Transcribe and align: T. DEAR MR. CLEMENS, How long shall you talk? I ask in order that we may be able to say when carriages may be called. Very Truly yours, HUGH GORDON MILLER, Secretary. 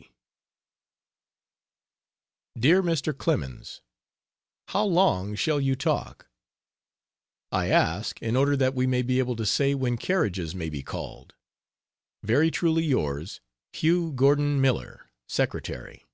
T. 0.00 0.10
DEAR 2.58 2.82
MR. 2.82 3.14
CLEMENS, 3.18 3.82
How 4.68 4.82
long 4.82 5.34
shall 5.34 5.60
you 5.60 5.76
talk? 5.76 6.26
I 7.52 7.68
ask 7.68 8.18
in 8.22 8.34
order 8.34 8.56
that 8.56 8.74
we 8.74 8.86
may 8.86 9.02
be 9.02 9.18
able 9.18 9.36
to 9.36 9.44
say 9.44 9.74
when 9.74 9.98
carriages 9.98 10.54
may 10.54 10.70
be 10.70 10.82
called. 10.82 11.34
Very 12.22 12.50
Truly 12.50 12.84
yours, 12.84 13.42
HUGH 13.74 14.12
GORDON 14.12 14.58
MILLER, 14.62 15.10
Secretary. 15.28 16.06